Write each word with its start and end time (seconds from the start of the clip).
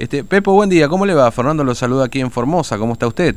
Este, 0.00 0.24
Pepo, 0.24 0.54
buen 0.54 0.70
día, 0.70 0.88
¿cómo 0.88 1.04
le 1.04 1.12
va? 1.12 1.30
Fernando 1.30 1.62
lo 1.62 1.74
saluda 1.74 2.06
aquí 2.06 2.20
en 2.20 2.30
Formosa, 2.30 2.78
¿cómo 2.78 2.94
está 2.94 3.06
usted? 3.06 3.34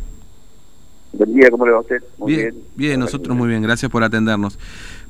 Buen 1.12 1.34
día, 1.34 1.52
¿cómo 1.52 1.66
le 1.66 1.74
va 1.74 1.80
a 1.80 1.82
usted? 1.82 2.02
Muy 2.18 2.38
bien. 2.38 2.56
Bien, 2.78 2.98
nosotros 3.02 3.36
muy 3.36 3.50
bien, 3.50 3.62
gracias 3.62 3.92
por 3.92 4.02
atendernos. 4.02 4.58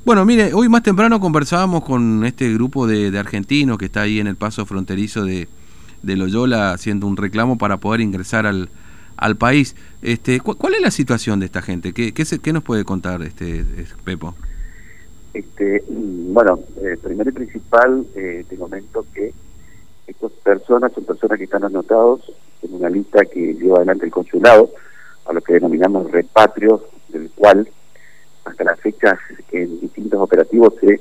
Bueno, 0.04 0.24
mire, 0.24 0.52
hoy 0.52 0.68
más 0.68 0.82
temprano 0.82 1.20
conversábamos 1.20 1.84
con 1.84 2.24
este 2.24 2.52
grupo 2.52 2.88
de, 2.88 3.16
argentinos 3.16 3.78
que 3.78 3.84
está 3.84 4.00
ahí 4.00 4.18
en 4.18 4.26
el 4.26 4.34
paso 4.34 4.66
fronterizo 4.66 5.24
de, 5.24 5.46
Loyola 6.02 6.72
haciendo 6.72 7.06
un 7.06 7.16
reclamo 7.16 7.56
para 7.56 7.76
poder 7.76 8.00
ingresar 8.00 8.46
al, 8.46 8.68
al 9.16 9.36
país. 9.36 9.76
Este, 10.02 10.40
¿Cuál 10.40 10.74
es 10.74 10.82
la 10.82 10.90
situación 10.90 11.38
de 11.38 11.46
esta 11.46 11.62
gente? 11.62 11.92
¿Qué, 11.92 12.12
qué, 12.12 12.52
nos 12.52 12.64
puede 12.64 12.82
contar 12.84 13.22
este 13.22 13.64
Pepo? 14.02 14.34
Este, 15.32 15.84
bueno, 15.88 16.58
eh, 16.82 16.96
primero 17.00 17.30
y 17.30 17.32
principal, 17.32 18.04
eh, 18.16 18.44
te 18.48 18.56
comento 18.56 19.06
que 19.14 19.32
estas 20.06 20.32
personas 20.32 20.92
son 20.92 21.04
personas 21.04 21.23
que 21.36 21.44
están 21.44 21.64
anotados 21.64 22.32
en 22.62 22.74
una 22.74 22.88
lista 22.88 23.24
que 23.24 23.54
lleva 23.54 23.78
adelante 23.78 24.06
el 24.06 24.12
consulado, 24.12 24.70
a 25.26 25.32
lo 25.32 25.40
que 25.40 25.54
denominamos 25.54 26.10
repatrios, 26.10 26.82
del 27.08 27.30
cual 27.30 27.68
hasta 28.44 28.64
la 28.64 28.76
fecha 28.76 29.18
en 29.52 29.80
distintos 29.80 30.20
operativos 30.20 30.74
se 30.80 31.00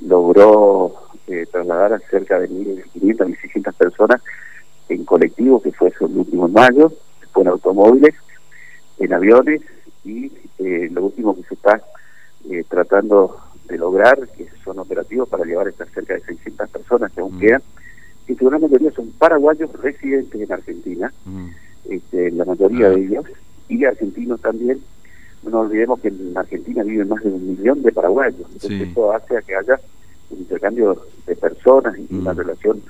logró 0.00 0.94
eh, 1.26 1.46
trasladar 1.50 1.92
a 1.92 1.98
cerca 1.98 2.38
de 2.38 2.48
1.500, 2.48 3.36
1.600 3.42 3.74
personas 3.74 4.22
en 4.88 5.04
colectivos, 5.04 5.62
que 5.62 5.72
fue 5.72 5.88
eso 5.88 6.06
el 6.06 6.16
último 6.16 6.48
mayo, 6.48 6.92
después 7.20 7.46
en 7.46 7.52
automóviles, 7.52 8.14
en 8.98 9.12
aviones 9.12 9.62
y 10.04 10.32
eh, 10.58 10.88
lo 10.90 11.06
último 11.06 11.36
que 11.36 11.42
se 11.44 11.54
está 11.54 11.82
eh, 12.48 12.64
tratando 12.68 13.38
de 13.68 13.78
lograr, 13.78 14.28
que 14.28 14.48
son 14.64 14.78
operativos 14.78 15.28
para 15.28 15.44
llevar 15.44 15.68
estas 15.68 15.88
cerca 15.90 16.14
de 16.14 16.20
600 16.20 16.68
personas 16.70 17.12
que 17.12 17.20
aún 17.20 17.36
mm. 17.36 17.40
quedan, 17.40 17.62
que 18.36 18.46
una 18.46 18.58
mayoría 18.58 18.90
son 18.92 19.10
paraguayos 19.18 19.72
residentes 19.80 20.40
en 20.40 20.52
Argentina, 20.52 21.12
mm. 21.24 21.46
este, 21.90 22.30
la 22.32 22.44
mayoría 22.44 22.90
de 22.90 23.00
ellos, 23.00 23.24
y 23.68 23.84
argentinos 23.84 24.40
también. 24.40 24.80
No 25.42 25.60
olvidemos 25.60 26.00
que 26.00 26.08
en 26.08 26.36
Argentina 26.36 26.82
viven 26.82 27.08
más 27.08 27.22
de 27.22 27.30
un 27.30 27.56
millón 27.56 27.82
de 27.82 27.92
paraguayos, 27.92 28.46
entonces 28.52 28.88
esto 28.88 29.12
hace 29.12 29.38
a 29.38 29.42
que 29.42 29.56
haya 29.56 29.80
un 30.28 30.38
intercambio 30.38 31.02
de 31.26 31.34
personas 31.34 31.96
y 31.98 32.14
una 32.14 32.34
mm. 32.34 32.36
relación 32.36 32.82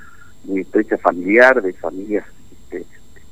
muy 0.45 0.63
estrecha 0.63 0.99
familiar, 0.99 1.63
de 1.63 1.73
familias 1.75 2.25
este, 2.51 2.85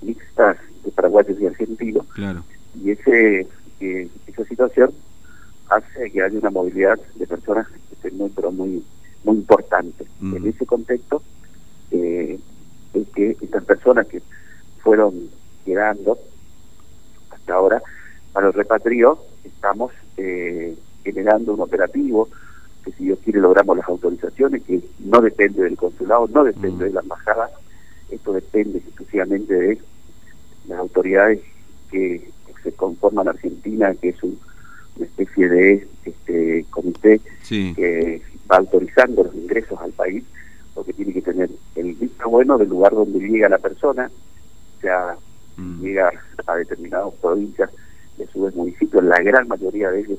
mixtas 0.03 0.57
de 0.85 0.91
paraguayos 0.93 1.41
y 1.41 1.47
argentinos. 1.47 2.07
Y 2.81 2.91
ese 2.93 3.49
eh, 3.81 4.09
esa 4.27 4.45
situación 4.45 4.91
hace 5.69 6.11
que 6.11 6.23
haya 6.23 6.39
una 6.39 6.51
movilidad 6.51 6.99
de 7.15 7.27
personas 7.27 7.67
este, 7.93 8.11
muy, 8.11 8.31
pero 8.31 8.51
muy, 8.51 8.83
muy 9.25 9.37
importante. 9.37 10.05
En 10.21 10.47
ese 10.47 10.67
contexto, 10.67 11.23
eh, 11.91 12.39
es 12.95 13.09
que 13.15 13.37
estas 13.41 13.65
personas 13.89 14.07
que 14.07 14.23
fueron 14.83 15.15
quedando 15.65 16.19
hasta 17.31 17.55
ahora 17.55 17.83
para 18.33 18.49
el 18.49 18.53
repatrio, 18.53 19.19
estamos 19.45 19.93
eh, 20.17 20.77
generando 21.03 21.55
un 21.55 21.61
operativo 21.61 22.29
que 22.85 22.93
si 22.93 23.05
Dios 23.05 23.19
quiere 23.25 23.41
logramos 23.41 23.77
las 23.77 23.89
autorizaciones, 23.89 24.63
que 24.63 24.81
no 25.01 25.21
depende 25.21 25.63
del 25.63 25.77
consulado, 25.77 26.29
no 26.29 26.45
depende 26.45 26.85
de 26.85 26.93
la 26.93 27.01
embajada, 27.01 27.51
esto 28.11 28.33
depende 28.33 28.79
exclusivamente 28.79 29.55
de 29.55 29.79
las 30.69 30.79
autoridades 30.79 31.41
que 31.91 32.31
se 32.63 32.73
conforman 32.73 33.29
Argentina, 33.29 33.95
que 33.95 34.11
es 34.11 34.23
un 34.23 34.39
una 34.97 35.07
especie 35.07 35.49
de 35.49 35.89
este 36.05 36.65
comité 36.71 37.21
que 37.49 38.21
va 38.51 38.57
autorizando 38.57 39.23
los 39.23 39.35
ingresos 39.35 39.79
al 39.81 39.93
país, 39.93 40.25
porque 40.75 40.93
tiene 40.93 41.13
que 41.13 41.23
tener 41.23 41.49
el 41.77 41.97
bueno 42.29 42.59
del 42.59 42.69
lugar 42.69 42.93
donde 42.93 43.19
llega 43.19 43.49
la 43.49 43.59
persona, 43.59 44.11
o 44.77 44.81
sea, 44.81 45.17
mm. 45.57 45.81
llega 45.81 46.11
a 46.47 46.57
determinadas 46.57 47.15
provincias 47.21 47.71
de 48.17 48.27
su 48.29 48.39
municipio, 48.55 49.01
la 49.01 49.21
gran 49.23 49.47
mayoría 49.49 49.91
de 49.91 50.01
ellos 50.01 50.19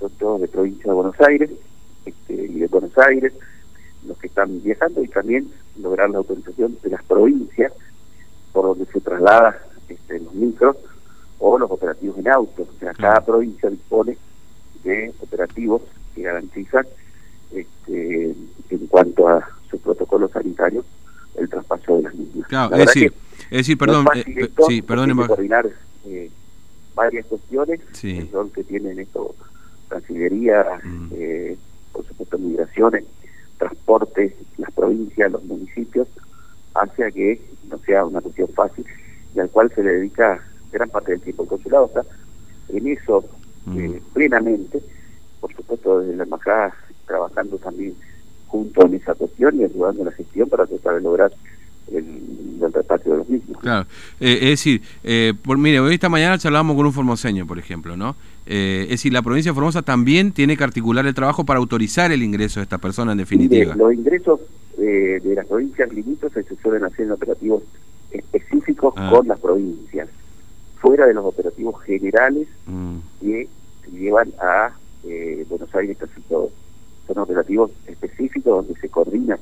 son 0.00 0.10
todos 0.12 0.40
de 0.40 0.48
provincia 0.48 0.86
de 0.86 0.94
Buenos 0.94 1.20
Aires 1.20 1.50
este, 2.06 2.34
y 2.34 2.58
de 2.58 2.66
Buenos 2.66 2.96
Aires, 2.98 3.32
los 4.06 4.16
que 4.18 4.28
están 4.28 4.62
viajando 4.62 5.02
y 5.02 5.08
también 5.08 5.50
lograr 5.78 6.10
la 6.10 6.18
autorización 6.18 6.76
de 6.82 6.90
las 6.90 7.04
provincias 7.04 7.72
por 8.52 8.64
donde 8.64 8.86
se 8.86 9.00
traslada 9.00 9.58
este, 9.88 10.18
los 10.20 10.34
micros 10.34 10.76
o 11.38 11.58
los 11.58 11.70
operativos 11.70 12.18
en 12.18 12.28
auto. 12.28 12.62
O 12.62 12.78
sea, 12.78 12.94
cada 12.94 13.20
provincia 13.20 13.68
dispone 13.68 14.16
de 14.82 15.12
operativos 15.20 15.82
que 16.14 16.22
garantizan 16.22 16.86
este, 17.52 18.34
en 18.70 18.86
cuanto 18.88 19.28
a 19.28 19.46
su 19.70 19.78
protocolo 19.78 20.28
sanitario 20.28 20.84
el 21.40 21.48
traspaso 21.48 21.96
de 21.96 22.02
las 22.02 22.14
mismas. 22.14 22.48
Claro, 22.48 22.76
es 22.76 22.86
decir, 22.86 23.12
es 23.50 23.58
decir, 23.58 23.78
perdón, 23.78 24.06
eh, 24.14 24.50
sí, 24.68 24.82
perdón, 24.82 25.26
coordinar 25.26 25.68
eh, 26.06 26.30
varias 26.94 27.26
cuestiones, 27.26 27.80
el 28.02 28.30
rol 28.30 28.50
que 28.52 28.64
tienen 28.64 28.98
esto, 28.98 29.34
Cancillería, 29.88 30.80
mm. 30.82 31.08
eh, 31.14 31.56
por 31.92 32.06
supuesto 32.06 32.38
migraciones, 32.38 33.04
transporte, 33.58 34.36
las 34.56 34.70
provincias, 34.72 35.32
los 35.32 35.42
municipios, 35.44 36.08
hacia 36.74 37.10
que 37.10 37.40
no 37.68 37.78
sea 37.78 38.04
una 38.04 38.20
cuestión 38.20 38.48
fácil 38.48 38.86
y 39.34 39.40
al 39.40 39.50
cual 39.50 39.72
se 39.74 39.82
le 39.82 39.94
dedica 39.94 40.42
gran 40.72 40.88
parte 40.88 41.12
del 41.12 41.20
tiempo. 41.20 41.42
El 41.42 41.48
consulado 41.48 41.86
está 41.86 42.04
en 42.68 42.86
eso 42.86 43.24
eh, 43.66 44.00
mm. 44.00 44.12
plenamente, 44.14 44.80
por 45.40 45.54
supuesto 45.54 46.00
desde 46.00 46.16
la 46.16 46.24
embajada 46.24 46.74
trabajando 47.06 47.58
también 47.58 47.94
junto 48.50 48.86
en 48.86 48.94
esa 48.94 49.14
cuestión 49.14 49.60
y 49.60 49.64
ayudando 49.64 50.00
en 50.00 50.06
la 50.06 50.12
gestión 50.12 50.48
para 50.48 50.66
tratar 50.66 50.94
de 50.94 51.00
lograr 51.00 51.32
el, 51.88 51.98
el 51.98 52.72
de 53.04 53.16
los 53.16 53.28
mismos. 53.28 53.58
Claro, 53.60 53.86
eh, 54.20 54.38
es 54.42 54.50
decir, 54.50 54.82
eh, 55.04 55.34
por, 55.42 55.58
mire, 55.58 55.80
hoy 55.80 55.94
esta 55.94 56.08
mañana 56.08 56.38
charlábamos 56.38 56.76
con 56.76 56.86
un 56.86 56.92
formoseño, 56.92 57.46
por 57.46 57.58
ejemplo, 57.58 57.96
¿no? 57.96 58.16
es 58.46 58.88
decir, 58.88 59.12
la 59.12 59.22
provincia 59.22 59.52
de 59.52 59.54
Formosa 59.54 59.82
también 59.82 60.32
tiene 60.32 60.56
que 60.56 60.64
articular 60.64 61.06
el 61.06 61.14
trabajo 61.14 61.44
para 61.44 61.60
autorizar 61.60 62.10
el 62.10 62.20
ingreso 62.20 62.58
de 62.58 62.64
esta 62.64 62.78
persona 62.78 63.12
en 63.12 63.18
definitiva. 63.18 63.76
los 63.76 63.94
ingresos 63.94 64.40
de 64.76 65.32
las 65.36 65.46
provincias 65.46 65.92
limítrofes 65.92 66.46
se 66.46 66.56
suelen 66.56 66.82
hacer 66.82 67.06
en 67.06 67.12
operativos 67.12 67.62
específicos 68.10 68.94
ah. 68.96 69.10
con 69.12 69.28
las 69.28 69.38
provincias 69.38 70.08
fuera 70.80 71.06
de 71.06 71.14
los 71.14 71.24
operativos 71.24 71.80
generales 71.82 72.48
mm. 72.66 72.96
que 73.20 73.48
llevan 73.92 74.32
a 74.40 74.72
eh, 75.04 75.44
Buenos 75.48 75.74
Aires 75.74 75.96
casi 75.98 76.20
todos. 76.22 76.50
Son 77.12 77.24
operativos 77.24 77.72
específicos 77.88 78.64
donde 78.64 78.80
se 78.80 78.88
coordina 78.88 79.36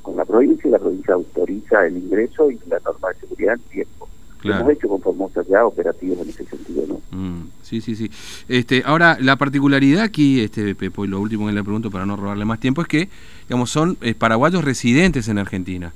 con 0.00 0.16
la 0.16 0.24
provincia 0.24 0.68
y 0.68 0.70
la 0.70 0.78
provincia 0.78 1.12
autoriza 1.12 1.86
el 1.86 1.98
ingreso 1.98 2.50
y 2.50 2.58
la 2.66 2.80
norma 2.80 3.08
de 3.08 3.20
seguridad 3.20 3.54
en 3.56 3.60
tiempo. 3.70 4.08
Hemos 4.42 4.70
hecho 4.70 4.88
con 4.88 5.02
Formosa 5.02 5.42
ya 5.46 5.66
operativos 5.66 6.18
en 6.20 6.30
ese 6.30 6.46
sentido, 6.46 6.84
¿no? 6.88 7.00
Mm, 7.10 7.50
sí, 7.60 7.82
sí, 7.82 7.94
sí. 7.94 8.10
Este, 8.48 8.82
ahora, 8.86 9.18
la 9.20 9.36
particularidad 9.36 10.02
aquí, 10.02 10.40
este, 10.40 10.74
Pepo, 10.74 11.04
y 11.04 11.08
lo 11.08 11.20
último 11.20 11.46
que 11.46 11.52
le 11.52 11.62
pregunto 11.62 11.90
para 11.90 12.06
no 12.06 12.16
robarle 12.16 12.46
más 12.46 12.58
tiempo, 12.58 12.80
es 12.80 12.88
que, 12.88 13.10
digamos, 13.46 13.70
son 13.70 13.98
eh, 14.00 14.14
paraguayos 14.14 14.64
residentes 14.64 15.28
en 15.28 15.36
Argentina. 15.36 15.92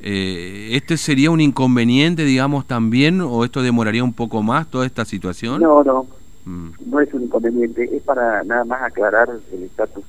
Eh, 0.00 0.68
¿Este 0.74 0.96
sería 0.96 1.32
un 1.32 1.40
inconveniente, 1.40 2.24
digamos, 2.24 2.68
también, 2.68 3.20
o 3.20 3.44
esto 3.44 3.62
demoraría 3.62 4.04
un 4.04 4.12
poco 4.12 4.44
más 4.44 4.68
toda 4.68 4.86
esta 4.86 5.04
situación? 5.04 5.60
No, 5.60 5.82
no, 5.82 6.06
mm. 6.44 6.68
no 6.86 7.00
es 7.00 7.12
un 7.12 7.24
inconveniente, 7.24 7.96
es 7.96 8.02
para 8.04 8.44
nada 8.44 8.64
más 8.64 8.80
aclarar 8.82 9.28
el 9.52 9.64
estatus 9.64 10.04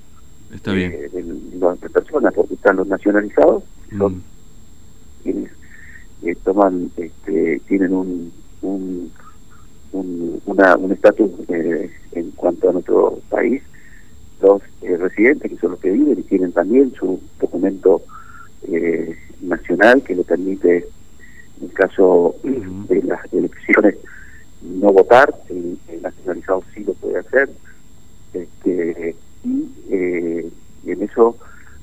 de, 0.50 1.10
las 1.60 1.78
personas, 1.78 2.34
porque 2.34 2.56
están 2.56 2.78
los 2.78 2.88
nacionalizados, 2.88 3.64
son 3.98 4.16
mm. 4.16 4.24
quienes 5.24 5.52
eh, 6.24 6.36
toman, 6.44 6.92
este, 6.98 7.62
tienen 7.68 7.94
un 7.94 8.32
un 8.62 9.12
un 9.92 10.92
estatus 10.92 11.32
eh, 11.48 11.90
en 12.12 12.32
cuanto 12.32 12.70
a 12.70 12.74
nuestro 12.74 13.20
país, 13.30 13.62
los 14.42 14.62
eh, 14.82 14.98
residentes 14.98 15.52
que 15.52 15.58
son 15.58 15.72
los 15.72 15.80
que 15.80 15.92
viven 15.92 16.20
y 16.20 16.24
tienen 16.24 16.52
también 16.52 16.94
su 16.94 17.20
documento 17.40 18.02
eh, 18.64 19.18
nacional 19.42 20.02
que 20.04 20.16
le 20.16 20.24
permite, 20.24 20.88
en 21.60 21.66
el 21.68 21.74
caso 21.74 22.36
de 22.44 23.04
las 23.04 23.34
elecciones, 23.34 23.96
no 24.62 24.92
votar, 24.92 25.34
el, 25.50 25.78
nacionalizado 26.02 26.64
sí 26.74 26.84
lo 26.84 26.94
puede 26.94 27.20
hacer, 27.20 27.50
este, 28.34 29.16
y, 29.44 29.70
eh, 29.90 30.50
en 30.86 31.02
eso 31.20 31.38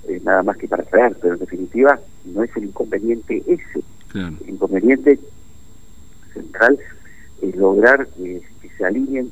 eh, 0.08 0.20
nada 0.24 0.42
más 0.42 0.56
que 0.56 0.68
para 0.68 0.84
traer, 0.84 1.16
pero 1.20 1.34
en 1.34 1.40
definitiva 1.40 1.98
no 2.24 2.42
es 2.42 2.56
el 2.56 2.64
inconveniente 2.64 3.42
ese. 3.46 3.82
El 4.14 4.48
inconveniente 4.48 5.18
central 6.32 6.78
es 7.42 7.54
lograr 7.56 8.06
que 8.08 8.40
se 8.78 8.84
alineen 8.84 9.30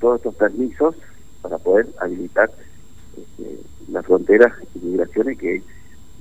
todos 0.00 0.16
estos 0.18 0.34
permisos 0.36 0.94
para 1.42 1.58
poder 1.58 1.88
habilitar 2.00 2.50
este, 3.16 3.60
las 3.90 4.06
fronteras 4.06 4.52
y 4.74 4.78
migraciones 4.86 5.36
que 5.38 5.62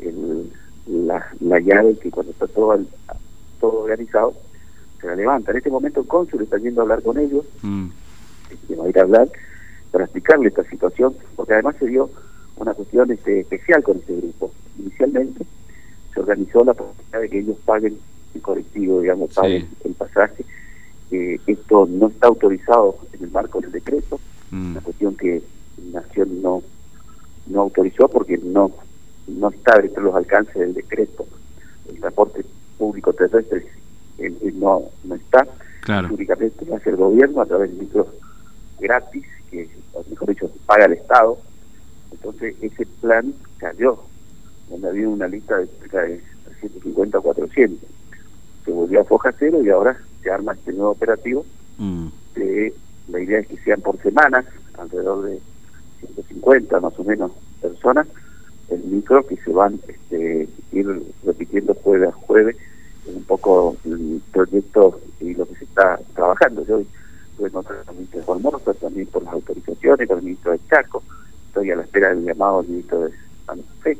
el, 0.01 0.51
la, 0.87 1.25
la 1.39 1.59
llave 1.59 1.97
que 1.99 2.11
cuando 2.11 2.33
está 2.33 2.47
todo, 2.47 2.77
todo 3.61 3.83
organizado 3.83 4.33
se 4.99 5.07
la 5.07 5.15
levanta. 5.15 5.51
En 5.51 5.57
este 5.57 5.69
momento 5.69 6.01
el 6.01 6.07
cónsul 6.07 6.41
está 6.41 6.57
yendo 6.57 6.81
a 6.81 6.83
hablar 6.83 7.01
con 7.01 7.17
ellos, 7.17 7.45
mm. 7.61 7.87
va 8.77 8.85
a 8.85 8.89
ir 8.89 8.99
a 8.99 9.03
hablar 9.03 9.29
para 9.91 10.03
explicarle 10.03 10.49
esta 10.49 10.65
situación, 10.65 11.15
porque 11.37 11.53
además 11.53 11.77
se 11.79 11.87
dio 11.87 12.09
una 12.57 12.73
cuestión 12.73 13.11
este, 13.11 13.41
especial 13.41 13.83
con 13.83 13.97
este 13.97 14.15
grupo. 14.15 14.51
Inicialmente 14.79 15.45
se 16.13 16.19
organizó 16.19 16.63
la 16.63 16.73
posibilidad 16.73 17.21
de 17.21 17.29
que 17.29 17.39
ellos 17.39 17.57
paguen 17.65 17.97
el 18.33 18.41
colectivo, 18.41 19.01
digamos, 19.01 19.33
pague 19.33 19.65
el 19.83 19.93
pasaje. 19.93 20.45
esto 21.11 21.87
no 21.89 22.07
está 22.07 22.27
autorizado 22.27 22.97
en 23.13 23.23
el 23.23 23.31
marco 23.31 23.61
del 23.61 23.71
decreto, 23.71 24.19
mm. 24.51 24.71
una 24.71 24.81
cuestión 24.81 25.15
que 25.15 25.41
Nación 25.91 26.41
no 26.41 26.63
no 27.47 27.61
autorizó 27.61 28.07
porque 28.07 28.37
no 28.37 28.71
no 29.27 29.49
está 29.49 29.79
dentro 29.79 30.03
de 30.03 30.07
los 30.09 30.15
alcances 30.15 30.55
del 30.55 30.73
decreto. 30.73 31.25
El 31.89 31.99
transporte 31.99 32.45
público 32.77 33.13
terrestre 33.13 33.65
no, 34.55 34.83
no 35.03 35.15
está. 35.15 35.47
Claro. 35.81 36.09
Únicamente 36.11 36.65
lo 36.65 36.75
hace 36.75 36.89
el 36.89 36.95
gobierno 36.95 37.41
a 37.41 37.45
través 37.45 37.71
de 37.71 37.83
micros 37.83 38.07
gratis, 38.79 39.25
que, 39.51 39.69
mejor 40.09 40.29
dicho, 40.29 40.51
paga 40.65 40.85
el 40.85 40.93
Estado. 40.93 41.37
Entonces, 42.11 42.55
ese 42.61 42.85
plan 43.01 43.33
cayó, 43.57 43.99
donde 44.69 44.89
había 44.89 45.09
una 45.09 45.27
lista 45.27 45.57
de 45.57 45.67
cerca 45.67 46.01
de 46.01 46.21
350 46.45 47.19
o 47.19 47.21
400. 47.21 47.89
Se 48.65 48.71
volvió 48.71 49.01
a 49.01 49.05
foja 49.05 49.33
cero 49.37 49.61
y 49.63 49.69
ahora 49.69 49.97
se 50.23 50.31
arma 50.31 50.53
este 50.53 50.73
nuevo 50.73 50.91
operativo. 50.91 51.45
Mm. 51.77 52.07
la 53.09 53.19
idea 53.19 53.39
es 53.39 53.47
que 53.47 53.57
sean 53.57 53.81
por 53.81 54.01
semanas, 54.01 54.45
alrededor 54.77 55.25
de 55.25 55.39
150 55.99 56.79
más 56.79 56.97
o 56.97 57.03
menos 57.03 57.31
personas, 57.61 58.07
el 58.69 58.83
micro 58.83 59.25
que 59.27 59.37
se 59.37 59.51
van 59.51 59.79
este, 59.87 60.47
ir 60.71 61.03
repitiendo 61.23 61.73
jueves 61.75 62.09
a 62.09 62.11
jueves 62.13 62.55
un 63.07 63.23
poco 63.23 63.75
el 63.85 64.21
proyecto 64.31 64.99
y 65.19 65.35
lo 65.35 65.45
que 65.45 65.55
se 65.55 65.65
está 65.65 65.99
trabajando. 66.15 66.65
Yo 66.65 66.79
estoy 66.79 67.49
en 67.49 67.55
otra 67.55 67.75
ministro 67.91 68.19
de 68.19 68.25
Juan 68.25 68.41
también 68.79 69.07
por 69.07 69.23
las 69.23 69.33
autorizaciones, 69.33 70.07
con 70.07 70.17
el 70.17 70.23
ministro 70.23 70.51
de 70.51 70.59
Chaco, 70.69 71.03
estoy 71.55 71.71
a 71.71 71.77
la 71.77 71.83
espera 71.83 72.09
del 72.09 72.25
llamado 72.25 72.61
del 72.61 72.71
ministro 72.71 72.99
de 73.05 73.11
San 73.45 73.59
Fe 73.81 73.97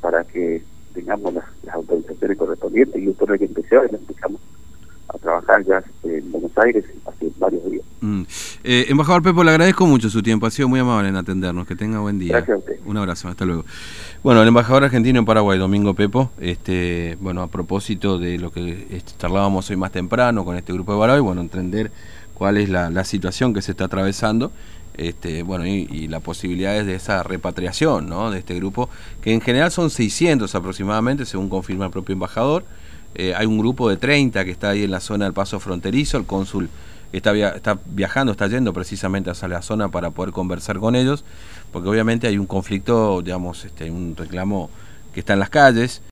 para 0.00 0.22
que 0.22 0.62
tengamos 0.94 1.34
las, 1.34 1.44
autorizaciones 1.72 2.38
correspondientes 2.38 3.02
y 3.02 3.08
esto 3.08 3.32
es 3.32 3.38
que 3.40 3.44
empecé 3.44 3.76
hoy, 3.76 3.88
empezamos 3.90 4.40
a 5.08 5.18
trabajar 5.18 5.64
ya 5.64 5.82
en 6.04 6.30
Buenos 6.30 6.56
Aires 6.56 6.84
hace 7.04 7.28
varios 7.38 7.68
días. 7.68 7.84
Mm. 8.00 8.22
Eh, 8.62 8.86
embajador 8.88 9.22
Pepo, 9.22 9.42
le 9.42 9.50
agradezco 9.50 9.84
mucho 9.84 10.08
su 10.08 10.22
tiempo, 10.22 10.46
ha 10.46 10.50
sido 10.50 10.68
muy 10.68 10.78
amable 10.78 11.08
en 11.08 11.16
atendernos, 11.16 11.66
que 11.66 11.74
tenga 11.74 11.98
buen 11.98 12.20
día. 12.20 12.32
Gracias 12.34 12.54
a 12.54 12.58
usted. 12.58 12.78
Un 12.84 12.96
abrazo, 12.96 13.28
hasta 13.28 13.44
luego. 13.44 13.64
Bueno, 14.22 14.42
el 14.42 14.48
embajador 14.48 14.84
argentino 14.84 15.18
en 15.18 15.24
Paraguay, 15.24 15.58
Domingo 15.58 15.94
Pepo, 15.94 16.30
este, 16.40 17.18
bueno, 17.20 17.42
a 17.42 17.48
propósito 17.48 18.18
de 18.18 18.38
lo 18.38 18.52
que 18.52 19.02
charlábamos 19.18 19.68
hoy 19.70 19.76
más 19.76 19.90
temprano 19.90 20.44
con 20.44 20.56
este 20.56 20.72
grupo 20.72 20.92
de 20.92 21.00
Paraguay, 21.00 21.20
bueno, 21.20 21.40
entender 21.40 21.90
cuál 22.36 22.58
es 22.58 22.68
la, 22.68 23.04
situación 23.04 23.54
que 23.54 23.62
se 23.62 23.72
está 23.72 23.84
atravesando 23.84 24.52
este, 24.96 25.42
bueno, 25.42 25.66
y, 25.66 25.88
y 25.90 26.08
las 26.08 26.22
posibilidades 26.22 26.86
de 26.86 26.94
esa 26.94 27.22
repatriación 27.22 28.08
¿no? 28.08 28.30
de 28.30 28.38
este 28.38 28.54
grupo, 28.54 28.88
que 29.20 29.32
en 29.32 29.40
general 29.40 29.70
son 29.70 29.90
600 29.90 30.54
aproximadamente, 30.54 31.26
según 31.26 31.48
confirma 31.48 31.86
el 31.86 31.90
propio 31.90 32.14
embajador. 32.14 32.64
Eh, 33.14 33.34
hay 33.34 33.46
un 33.46 33.58
grupo 33.58 33.88
de 33.88 33.96
30 33.96 34.44
que 34.44 34.50
está 34.50 34.70
ahí 34.70 34.84
en 34.84 34.90
la 34.90 35.00
zona 35.00 35.24
del 35.24 35.34
paso 35.34 35.60
fronterizo, 35.60 36.18
el 36.18 36.24
cónsul 36.24 36.68
está, 37.12 37.32
viajando, 37.86 38.32
está 38.32 38.46
yendo 38.46 38.72
precisamente 38.72 39.30
hacia 39.30 39.48
la 39.48 39.62
zona 39.62 39.88
para 39.88 40.10
poder 40.10 40.32
conversar 40.32 40.78
con 40.78 40.94
ellos, 40.94 41.24
porque 41.72 41.88
obviamente 41.88 42.26
hay 42.26 42.38
un 42.38 42.46
conflicto, 42.46 43.22
digamos, 43.22 43.64
este, 43.64 43.90
un 43.90 44.14
reclamo 44.16 44.70
que 45.14 45.20
está 45.20 45.32
en 45.32 45.38
las 45.38 45.50
calles. 45.50 46.02